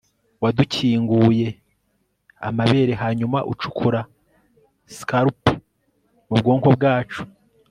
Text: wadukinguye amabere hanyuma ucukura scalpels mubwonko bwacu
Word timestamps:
wadukinguye 0.41 1.47
amabere 2.47 2.93
hanyuma 3.03 3.37
ucukura 3.51 3.99
scalpels 4.95 5.61
mubwonko 6.27 6.69
bwacu 6.77 7.21